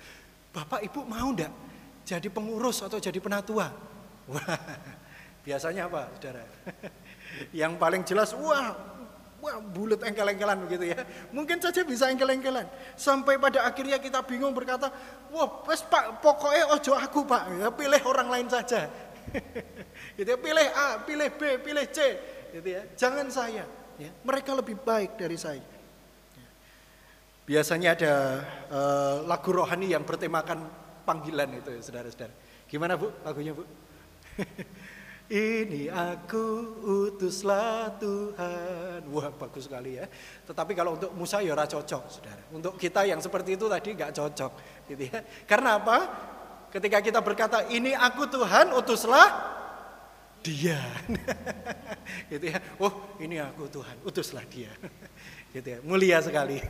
[0.53, 1.49] bapak ibu mau ndak
[2.05, 3.73] jadi pengurus atau jadi penatua
[4.29, 4.45] wah
[5.49, 6.45] biasanya apa saudara
[7.65, 8.69] yang paling jelas wah
[9.41, 11.01] wah bulat engkel-engkelan begitu ya.
[11.33, 12.69] Mungkin saja bisa engkel-engkelan.
[12.93, 14.93] Sampai pada akhirnya kita bingung berkata,
[15.33, 18.85] wah wes pak pokoknya ojo aku pak, ya, pilih orang lain saja.
[20.21, 21.99] gitu ya, pilih A, pilih B, pilih C,
[22.53, 22.85] gitu ya.
[22.93, 23.65] Jangan saya.
[23.97, 24.13] Ya.
[24.21, 25.80] Mereka lebih baik dari saya.
[27.51, 27.59] Ya.
[27.59, 28.13] Biasanya ada
[28.71, 30.71] uh, lagu rohani yang bertemakan
[31.03, 32.31] panggilan itu, saudara-saudara.
[32.71, 33.67] Gimana bu lagunya bu?
[35.31, 36.43] Ini aku
[36.79, 39.03] utuslah Tuhan.
[39.11, 40.07] Wah bagus sekali ya.
[40.47, 42.43] Tetapi kalau untuk Musa ya ora cocok, saudara.
[42.55, 44.51] Untuk kita yang seperti itu tadi nggak cocok,
[44.87, 45.19] gitu ya.
[45.43, 45.97] Karena apa?
[46.71, 49.27] Ketika kita berkata ini aku Tuhan, utuslah
[50.39, 50.79] dia.
[52.31, 52.59] gitu ya.
[52.79, 54.71] Oh ini aku Tuhan, utuslah dia
[55.51, 56.57] gitu ya mulia sekali.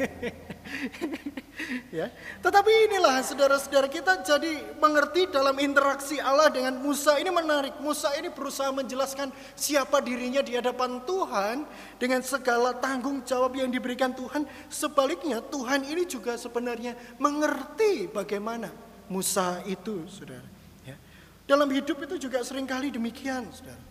[1.91, 2.08] Ya.
[2.39, 7.78] Tetapi inilah saudara-saudara kita jadi mengerti dalam interaksi Allah dengan Musa ini menarik.
[7.84, 11.67] Musa ini berusaha menjelaskan siapa dirinya di hadapan Tuhan
[12.00, 14.48] dengan segala tanggung jawab yang diberikan Tuhan.
[14.72, 18.72] Sebaliknya Tuhan ini juga sebenarnya mengerti bagaimana
[19.12, 20.48] Musa itu saudara.
[20.88, 20.96] Ya.
[21.46, 23.84] Dalam hidup itu juga sering kali demikian saudara.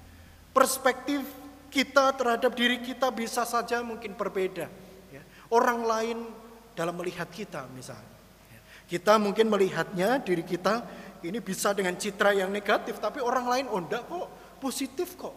[0.51, 1.23] Perspektif
[1.71, 4.67] kita terhadap diri kita bisa saja mungkin berbeda.
[5.15, 5.23] Ya.
[5.49, 6.27] Orang lain
[6.75, 8.11] dalam melihat kita misalnya.
[8.51, 8.61] Ya.
[8.91, 10.83] Kita mungkin melihatnya diri kita
[11.23, 14.27] ini bisa dengan citra yang negatif, tapi orang lain oh enggak kok,
[14.59, 15.37] positif kok.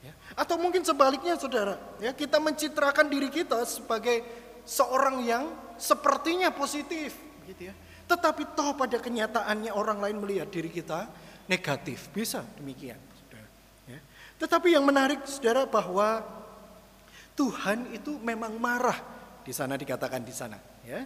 [0.00, 0.14] Ya.
[0.38, 4.22] Atau mungkin sebaliknya saudara, ya kita mencitrakan diri kita sebagai
[4.62, 7.18] seorang yang sepertinya positif,
[7.50, 7.74] gitu ya.
[8.08, 11.10] Tetapi toh pada kenyataannya orang lain melihat diri kita
[11.50, 13.07] negatif, bisa demikian.
[14.38, 16.22] Tetapi yang menarik saudara bahwa
[17.34, 18.98] Tuhan itu memang marah
[19.42, 21.02] di sana dikatakan di sana ya.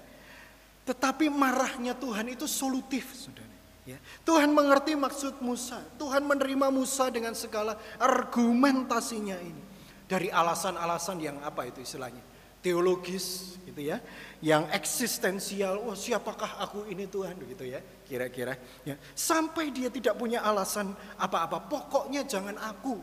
[0.82, 3.52] Tetapi marahnya Tuhan itu solutif saudara.
[3.82, 3.98] Ya.
[4.22, 5.82] Tuhan mengerti maksud Musa.
[5.98, 9.62] Tuhan menerima Musa dengan segala argumentasinya ini.
[10.06, 12.22] Dari alasan-alasan yang apa itu istilahnya?
[12.62, 13.98] Teologis gitu ya.
[14.38, 15.82] Yang eksistensial.
[15.82, 17.82] Oh siapakah aku ini Tuhan begitu ya.
[18.06, 18.58] Kira-kira.
[18.86, 18.98] Ya.
[19.14, 21.66] Sampai dia tidak punya alasan apa-apa.
[21.66, 22.98] Pokoknya jangan aku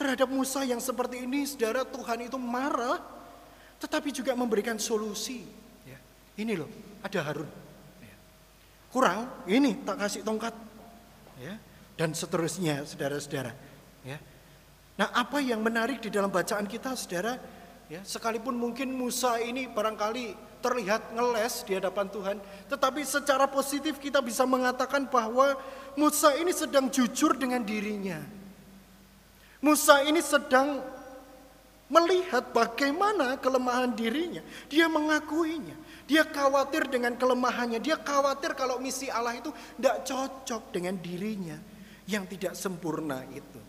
[0.00, 3.04] Terhadap Musa yang seperti ini, saudara Tuhan itu marah,
[3.84, 5.44] tetapi juga memberikan solusi.
[5.84, 6.00] Ya.
[6.40, 6.72] Ini loh,
[7.04, 7.44] ada Harun.
[8.00, 8.16] Ya.
[8.88, 10.56] Kurang, ini tak kasih tongkat.
[11.36, 11.60] Ya.
[12.00, 13.52] Dan seterusnya, saudara-saudara.
[14.00, 14.16] Ya.
[14.96, 17.36] Nah, apa yang menarik di dalam bacaan kita, saudara?
[17.92, 20.32] Ya, sekalipun mungkin Musa ini barangkali
[20.64, 22.36] terlihat ngeles di hadapan Tuhan,
[22.72, 25.60] tetapi secara positif kita bisa mengatakan bahwa
[25.92, 28.39] Musa ini sedang jujur dengan dirinya.
[29.60, 30.80] Musa ini sedang
[31.90, 34.40] melihat bagaimana kelemahan dirinya.
[34.70, 35.76] Dia mengakuinya.
[36.08, 37.82] Dia khawatir dengan kelemahannya.
[37.82, 41.58] Dia khawatir kalau misi Allah itu tidak cocok dengan dirinya
[42.08, 43.60] yang tidak sempurna itu.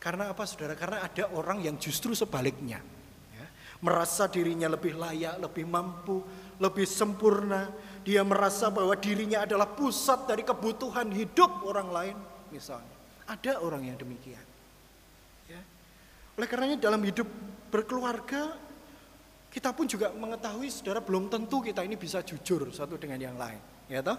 [0.00, 0.76] Karena apa saudara?
[0.76, 2.76] Karena ada orang yang justru sebaliknya.
[3.32, 3.46] Ya,
[3.80, 6.20] merasa dirinya lebih layak, lebih mampu,
[6.60, 7.72] lebih sempurna.
[8.04, 12.16] Dia merasa bahwa dirinya adalah pusat dari kebutuhan hidup orang lain
[12.52, 13.03] misalnya.
[13.24, 14.42] Ada orang yang demikian.
[15.48, 15.60] Ya.
[16.36, 17.28] Oleh karenanya dalam hidup
[17.72, 18.54] berkeluarga
[19.54, 23.62] kita pun juga mengetahui saudara belum tentu kita ini bisa jujur satu dengan yang lain.
[23.86, 24.18] Ya toh?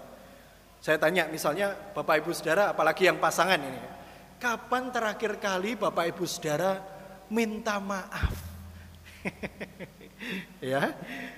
[0.79, 3.81] Saya tanya misalnya Bapak Ibu Saudara apalagi yang pasangan ini.
[4.39, 6.79] Kapan terakhir kali Bapak Ibu Saudara
[7.27, 8.31] minta maaf?
[10.71, 10.93] ya,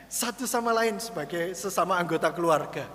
[0.06, 2.86] satu sama lain sebagai sesama anggota keluarga.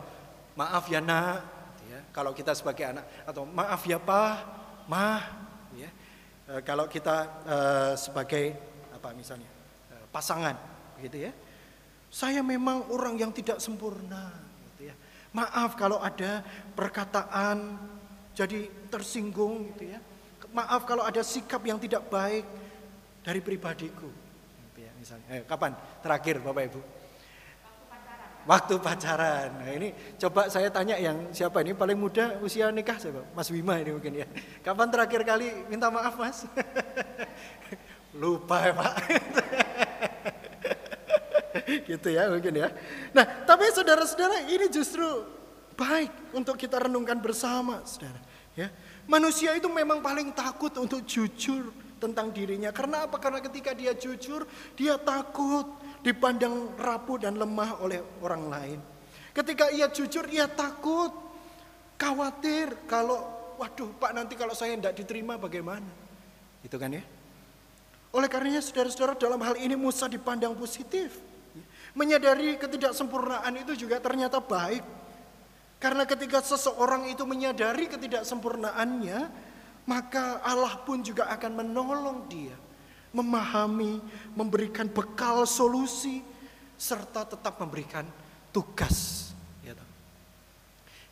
[0.54, 1.42] Maaf ya nak,
[1.88, 4.61] ya, kalau kita sebagai anak atau maaf ya pak,
[4.92, 5.24] mah
[5.72, 5.88] ya
[6.52, 7.16] e, kalau kita
[7.48, 7.56] e,
[7.96, 8.44] sebagai
[8.92, 9.48] apa misalnya
[9.88, 11.32] e, pasangan gitu ya.
[12.12, 14.36] Saya memang orang yang tidak sempurna,
[14.76, 14.94] gitu ya.
[15.32, 16.44] Maaf kalau ada
[16.76, 17.80] perkataan
[18.36, 19.98] jadi tersinggung, gitu ya.
[20.52, 22.44] Maaf kalau ada sikap yang tidak baik
[23.24, 24.12] dari pribadiku.
[24.68, 25.72] Gitu ya, misalnya, eh, kapan
[26.04, 26.80] terakhir Bapak Ibu?
[28.42, 29.54] Waktu pacaran.
[29.62, 33.22] Nah ini coba saya tanya yang siapa ini paling muda usia nikah siapa?
[33.38, 34.26] Mas Wima ini mungkin ya.
[34.66, 36.42] Kapan terakhir kali minta maaf Mas?
[38.20, 38.94] Lupa ya Pak.
[41.88, 42.68] gitu ya mungkin ya.
[43.14, 45.06] Nah tapi saudara-saudara ini justru
[45.78, 48.18] baik untuk kita renungkan bersama saudara.
[48.52, 48.68] Ya,
[49.08, 52.68] manusia itu memang paling takut untuk jujur tentang dirinya.
[52.68, 53.16] Karena apa?
[53.16, 54.44] Karena ketika dia jujur,
[54.76, 55.64] dia takut
[56.02, 58.78] dipandang rapuh dan lemah oleh orang lain.
[59.32, 61.14] Ketika ia jujur, ia takut,
[61.96, 63.22] khawatir kalau,
[63.56, 65.88] waduh Pak nanti kalau saya tidak diterima bagaimana?
[66.60, 67.02] Itu kan ya?
[68.12, 71.16] Oleh karenanya saudara-saudara dalam hal ini Musa dipandang positif.
[71.96, 74.84] Menyadari ketidaksempurnaan itu juga ternyata baik.
[75.80, 79.18] Karena ketika seseorang itu menyadari ketidaksempurnaannya,
[79.88, 82.54] maka Allah pun juga akan menolong dia
[83.12, 84.00] memahami,
[84.32, 86.24] memberikan bekal solusi,
[86.80, 88.08] serta tetap memberikan
[88.50, 89.30] tugas.
[89.62, 89.76] Ya,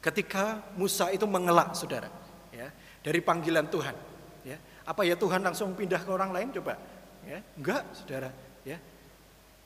[0.00, 2.08] Ketika Musa itu mengelak, saudara,
[2.50, 2.72] ya,
[3.04, 3.94] dari panggilan Tuhan,
[4.42, 6.48] ya, apa ya Tuhan langsung pindah ke orang lain?
[6.56, 6.80] Coba,
[7.28, 8.32] ya, enggak, saudara,
[8.64, 8.80] ya.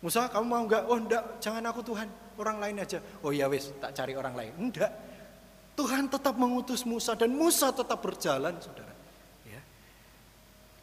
[0.02, 0.82] Musa, kamu mau enggak?
[0.90, 2.98] Oh, enggak, jangan aku Tuhan, orang lain aja.
[3.22, 4.52] Oh ya wis, tak cari orang lain.
[4.58, 4.92] Enggak.
[5.74, 8.93] Tuhan tetap mengutus Musa dan Musa tetap berjalan, saudara.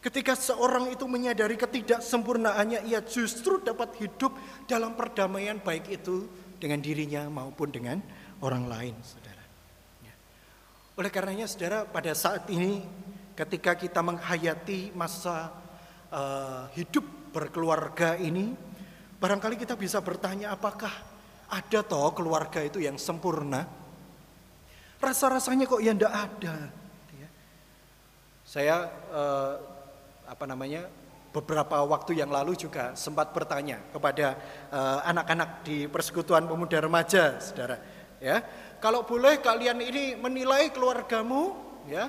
[0.01, 4.33] Ketika seorang itu menyadari ketidaksempurnaannya, ia justru dapat hidup
[4.65, 6.25] dalam perdamaian baik itu
[6.57, 8.01] dengan dirinya maupun dengan
[8.41, 9.45] orang lain, saudara.
[10.01, 10.13] Ya.
[10.97, 12.81] Oleh karenanya, saudara, pada saat ini
[13.37, 15.53] ketika kita menghayati masa
[16.09, 18.57] uh, hidup berkeluarga ini,
[19.21, 20.89] barangkali kita bisa bertanya apakah
[21.45, 23.69] ada toh keluarga itu yang sempurna?
[24.97, 26.55] Rasa-rasanya kok ya ndak ada.
[27.21, 27.29] Ya.
[28.45, 28.75] Saya
[29.13, 29.70] uh,
[30.31, 30.87] apa namanya
[31.31, 34.35] beberapa waktu yang lalu juga sempat bertanya kepada
[34.71, 37.79] eh, anak-anak uh, di persekutuan pemuda remaja, saudara.
[38.21, 38.39] Ya,
[38.77, 41.57] kalau boleh kalian ini menilai keluargamu,
[41.89, 42.05] ya,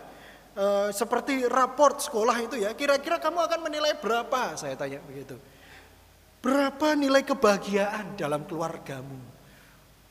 [0.52, 4.52] uh, seperti raport sekolah itu ya, kira-kira kamu akan menilai berapa?
[4.60, 5.40] Saya tanya begitu.
[6.44, 9.24] Berapa nilai kebahagiaan dalam keluargamu?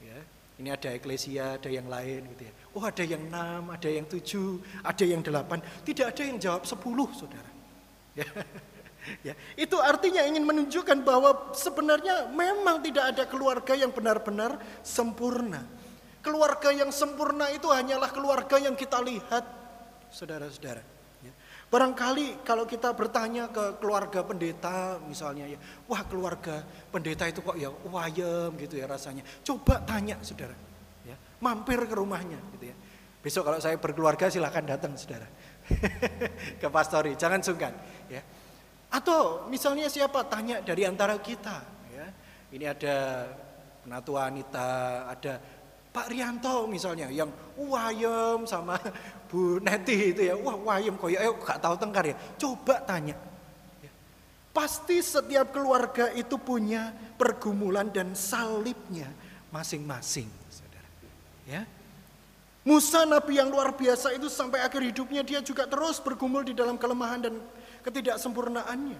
[0.01, 0.25] Ya,
[0.57, 2.53] ini ada eklesia, ada yang lain gitu ya.
[2.73, 5.61] Oh ada yang enam, ada yang tujuh, ada yang delapan.
[5.85, 7.60] Tidak ada yang jawab sepuluh, saudara.
[9.25, 9.33] Ya.
[9.57, 15.65] itu artinya ingin menunjukkan bahwa sebenarnya memang tidak ada keluarga yang benar-benar sempurna.
[16.21, 19.41] Keluarga yang sempurna itu hanyalah keluarga yang kita lihat,
[20.13, 20.85] saudara-saudara.
[21.25, 21.33] Ya.
[21.73, 25.57] Barangkali kalau kita bertanya ke keluarga pendeta misalnya ya,
[25.89, 26.61] wah keluarga
[26.93, 29.25] pendeta itu kok ya wayem gitu ya rasanya.
[29.41, 30.53] Coba tanya saudara,
[31.09, 32.75] ya, mampir ke rumahnya gitu ya.
[33.21, 35.25] Besok kalau saya berkeluarga silahkan datang saudara.
[36.61, 37.73] ke pastori, jangan sungkan
[38.09, 38.21] ya.
[38.91, 41.63] Atau misalnya siapa tanya dari antara kita
[41.95, 42.05] ya.
[42.51, 42.95] Ini ada
[43.81, 44.69] penatu wanita,
[45.07, 45.33] ada
[45.91, 47.27] Pak Rianto misalnya yang
[47.59, 48.79] wayem sama
[49.31, 52.15] Bu Neti itu ya, wah wayem kok ya, gak tahu tengkar ya.
[52.35, 53.15] Coba tanya.
[53.79, 53.91] Ya.
[54.51, 59.07] Pasti setiap keluarga itu punya pergumulan dan salibnya
[59.51, 60.89] masing-masing, saudara.
[61.47, 61.63] Ya,
[62.61, 66.77] Musa nabi yang luar biasa itu sampai akhir hidupnya dia juga terus bergumul di dalam
[66.77, 67.33] kelemahan dan
[67.81, 68.99] ketidaksempurnaannya.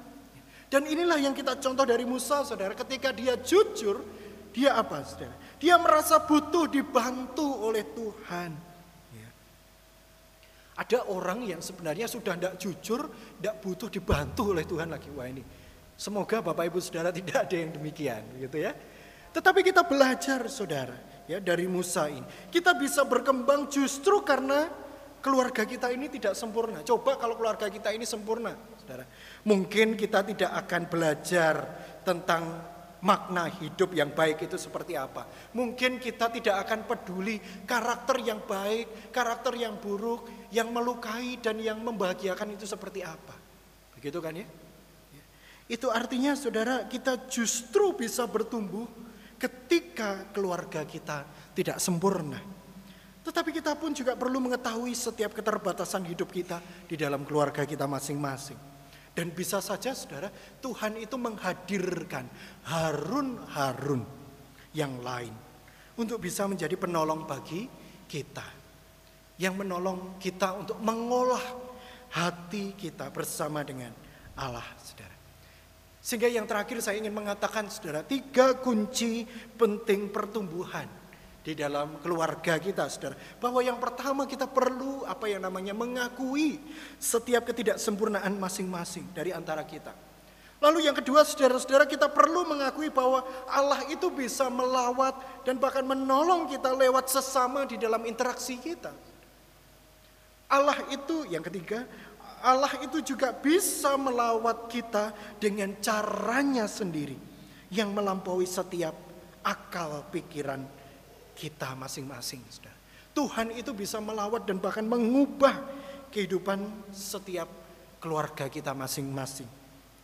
[0.71, 4.01] Dan inilah yang kita contoh dari Musa saudara ketika dia jujur
[4.49, 5.35] dia apa saudara?
[5.61, 8.51] Dia merasa butuh dibantu oleh Tuhan.
[9.13, 9.29] Ya.
[10.81, 15.13] Ada orang yang sebenarnya sudah tidak jujur, tidak butuh dibantu oleh Tuhan lagi.
[15.13, 15.45] Wah ini,
[15.93, 18.73] semoga Bapak Ibu Saudara tidak ada yang demikian, gitu ya.
[19.31, 20.95] Tetapi kita belajar, saudara,
[21.27, 22.27] ya dari Musa ini.
[22.51, 24.67] Kita bisa berkembang justru karena
[25.23, 26.83] keluarga kita ini tidak sempurna.
[26.83, 29.07] Coba kalau keluarga kita ini sempurna, saudara.
[29.47, 31.55] Mungkin kita tidak akan belajar
[32.03, 32.43] tentang
[33.01, 35.25] makna hidup yang baik itu seperti apa.
[35.57, 41.81] Mungkin kita tidak akan peduli karakter yang baik, karakter yang buruk, yang melukai dan yang
[41.81, 43.33] membahagiakan itu seperti apa.
[43.97, 44.45] Begitu kan ya?
[45.17, 45.23] ya.
[45.65, 48.85] Itu artinya saudara kita justru bisa bertumbuh
[49.41, 51.25] ketika keluarga kita
[51.57, 52.37] tidak sempurna.
[53.21, 58.57] Tetapi kita pun juga perlu mengetahui setiap keterbatasan hidup kita di dalam keluarga kita masing-masing.
[59.11, 62.25] Dan bisa saja saudara, Tuhan itu menghadirkan
[62.65, 64.05] harun-harun
[64.71, 65.33] yang lain
[65.99, 67.67] untuk bisa menjadi penolong bagi
[68.07, 68.45] kita.
[69.37, 71.43] Yang menolong kita untuk mengolah
[72.13, 73.93] hati kita bersama dengan
[74.37, 75.20] Allah, saudara.
[76.01, 80.89] Sehingga yang terakhir saya ingin mengatakan saudara, tiga kunci penting pertumbuhan
[81.45, 83.13] di dalam keluarga kita saudara.
[83.37, 86.57] Bahwa yang pertama kita perlu apa yang namanya mengakui
[86.97, 89.93] setiap ketidaksempurnaan masing-masing dari antara kita.
[90.61, 96.45] Lalu yang kedua saudara-saudara kita perlu mengakui bahwa Allah itu bisa melawat dan bahkan menolong
[96.49, 98.93] kita lewat sesama di dalam interaksi kita.
[100.45, 101.87] Allah itu yang ketiga
[102.41, 107.15] Allah itu juga bisa melawat kita dengan caranya sendiri
[107.71, 108.93] yang melampaui setiap
[109.45, 110.65] akal pikiran
[111.37, 112.43] kita masing-masing.
[113.11, 115.57] Tuhan itu bisa melawat dan bahkan mengubah
[116.11, 117.47] kehidupan setiap
[118.01, 119.47] keluarga kita masing-masing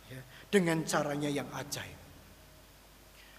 [0.08, 1.98] ya, dengan caranya yang ajaib.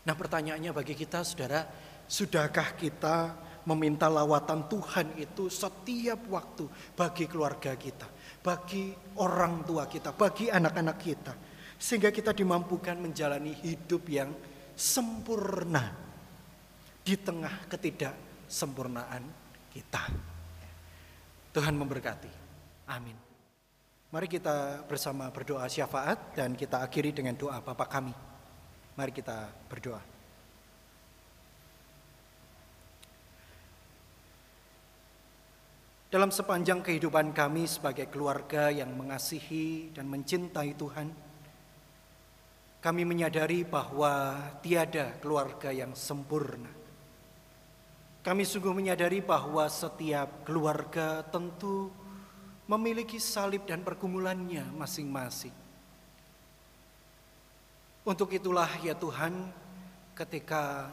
[0.05, 1.65] Nah pertanyaannya bagi kita saudara,
[2.09, 3.35] sudahkah kita
[3.67, 6.65] meminta lawatan Tuhan itu setiap waktu
[6.97, 8.09] bagi keluarga kita?
[8.39, 11.33] Bagi orang tua kita, bagi anak-anak kita.
[11.79, 14.35] Sehingga kita dimampukan menjalani hidup yang
[14.75, 15.95] sempurna
[17.03, 19.23] di tengah ketidaksempurnaan
[19.71, 20.03] kita.
[21.55, 22.31] Tuhan memberkati.
[22.91, 23.15] Amin.
[24.09, 28.13] Mari kita bersama berdoa syafaat dan kita akhiri dengan doa Bapa kami.
[28.97, 30.18] Mari kita berdoa.
[36.09, 41.05] Dalam sepanjang kehidupan kami sebagai keluarga yang mengasihi dan mencintai Tuhan,
[42.81, 44.33] kami menyadari bahwa
[44.65, 46.73] tiada keluarga yang sempurna.
[48.25, 51.93] Kami sungguh menyadari bahwa setiap keluarga tentu
[52.65, 55.53] memiliki salib dan pergumulannya masing-masing.
[58.01, 59.53] Untuk itulah ya Tuhan,
[60.17, 60.89] ketika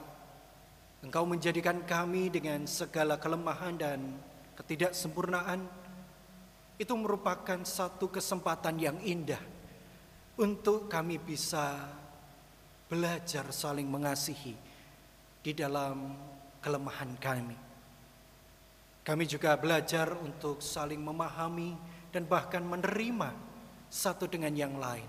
[1.00, 4.00] Engkau menjadikan kami dengan segala kelemahan dan
[4.66, 5.62] ketidaksempurnaan
[6.74, 9.38] itu merupakan satu kesempatan yang indah
[10.34, 11.86] untuk kami bisa
[12.90, 14.58] belajar saling mengasihi
[15.38, 16.18] di dalam
[16.58, 17.54] kelemahan kami.
[19.06, 21.78] Kami juga belajar untuk saling memahami
[22.10, 23.30] dan bahkan menerima
[23.86, 25.06] satu dengan yang lain.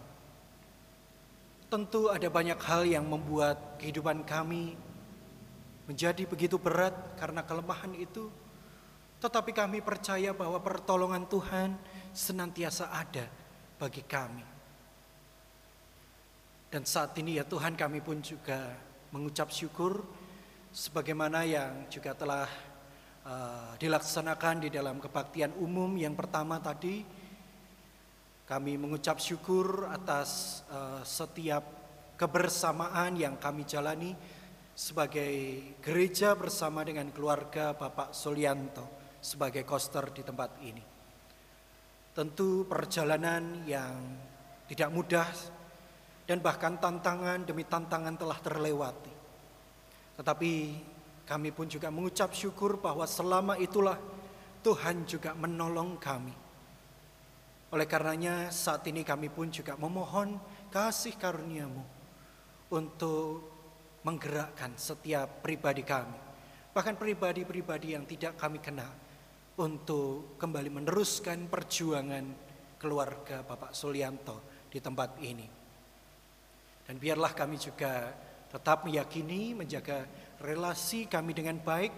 [1.66, 4.78] Tentu ada banyak hal yang membuat kehidupan kami
[5.90, 8.30] menjadi begitu berat karena kelemahan itu.
[9.18, 11.74] Tetapi kami percaya bahwa pertolongan Tuhan
[12.14, 13.26] senantiasa ada
[13.82, 14.46] bagi kami.
[16.68, 18.76] Dan saat ini ya Tuhan kami pun juga
[19.10, 20.04] mengucap syukur
[20.70, 22.46] sebagaimana yang juga telah
[23.24, 27.08] uh, dilaksanakan di dalam kebaktian umum yang pertama tadi
[28.44, 31.64] kami mengucap syukur atas uh, setiap
[32.20, 34.12] kebersamaan yang kami jalani
[34.76, 40.84] sebagai gereja bersama dengan keluarga Bapak Solianto sebagai koster di tempat ini.
[42.14, 43.94] Tentu perjalanan yang
[44.68, 45.30] tidak mudah
[46.28, 49.14] dan bahkan tantangan demi tantangan telah terlewati.
[50.18, 50.52] Tetapi
[51.24, 53.96] kami pun juga mengucap syukur bahwa selama itulah
[54.66, 56.36] Tuhan juga menolong kami.
[57.72, 60.40] Oleh karenanya saat ini kami pun juga memohon
[60.72, 61.84] kasih karuniamu
[62.72, 63.44] untuk
[64.04, 66.16] menggerakkan setiap pribadi kami.
[66.72, 69.07] Bahkan pribadi-pribadi yang tidak kami kenal
[69.58, 72.26] untuk kembali meneruskan perjuangan
[72.78, 75.50] keluarga Bapak Sulianto di tempat ini.
[76.86, 78.14] Dan biarlah kami juga
[78.48, 80.06] tetap meyakini menjaga
[80.40, 81.90] relasi kami dengan baik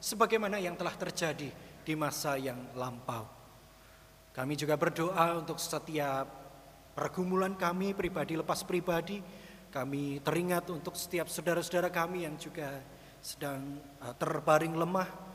[0.00, 1.52] sebagaimana yang telah terjadi
[1.84, 3.28] di masa yang lampau.
[4.32, 6.24] Kami juga berdoa untuk setiap
[6.96, 9.20] pergumulan kami pribadi lepas pribadi.
[9.68, 12.80] Kami teringat untuk setiap saudara-saudara kami yang juga
[13.20, 15.31] sedang eh, terbaring lemah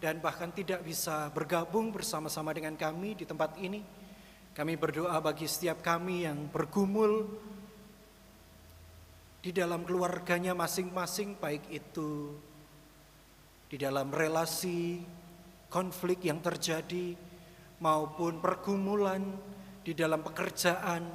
[0.00, 3.84] dan bahkan tidak bisa bergabung bersama-sama dengan kami di tempat ini.
[4.56, 7.28] Kami berdoa bagi setiap kami yang bergumul
[9.44, 12.34] di dalam keluarganya masing-masing, baik itu
[13.70, 14.98] di dalam relasi,
[15.70, 17.14] konflik yang terjadi,
[17.78, 19.22] maupun pergumulan
[19.80, 21.06] di dalam pekerjaan,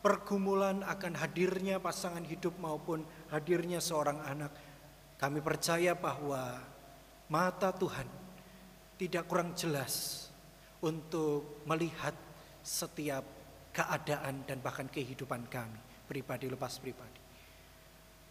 [0.00, 4.52] pergumulan akan hadirnya pasangan hidup maupun hadirnya seorang anak.
[5.20, 6.56] Kami percaya bahwa
[7.32, 8.06] mata Tuhan
[8.96, 10.26] tidak kurang jelas
[10.80, 12.14] untuk melihat
[12.62, 13.24] setiap
[13.74, 17.20] keadaan dan bahkan kehidupan kami pribadi lepas pribadi.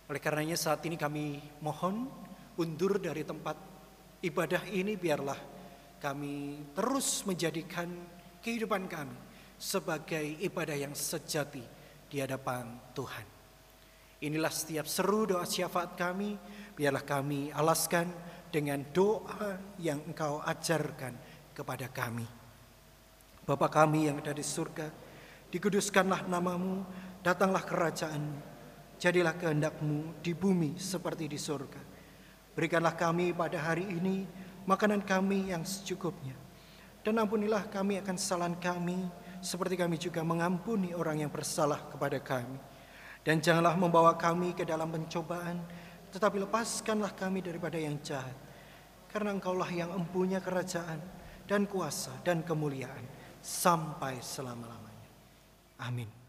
[0.07, 2.07] Oleh karenanya saat ini kami mohon
[2.55, 3.57] undur dari tempat
[4.23, 5.37] ibadah ini biarlah
[5.99, 7.89] kami terus menjadikan
[8.39, 9.17] kehidupan kami
[9.57, 11.63] sebagai ibadah yang sejati
[12.05, 13.25] di hadapan Tuhan.
[14.23, 16.39] Inilah setiap seru doa syafaat kami,
[16.73, 18.07] biarlah kami alaskan
[18.55, 21.11] dengan doa yang engkau ajarkan
[21.51, 22.23] kepada kami.
[23.43, 24.87] Bapa kami yang ada di surga,
[25.51, 26.87] dikuduskanlah namamu,
[27.25, 28.37] Datanglah kerajaanmu,
[29.01, 31.81] jadilah kehendakmu di bumi seperti di surga.
[32.53, 34.29] Berikanlah kami pada hari ini
[34.69, 36.37] makanan kami yang secukupnya.
[37.01, 39.09] Dan ampunilah kami akan kesalahan kami,
[39.41, 42.61] seperti kami juga mengampuni orang yang bersalah kepada kami.
[43.25, 45.65] Dan janganlah membawa kami ke dalam pencobaan,
[46.13, 48.37] tetapi lepaskanlah kami daripada yang jahat.
[49.15, 50.99] Karena engkaulah yang empunya kerajaan
[51.47, 53.07] dan kuasa dan kemuliaan
[53.39, 55.07] sampai selama-lamanya.
[55.79, 56.24] Amin.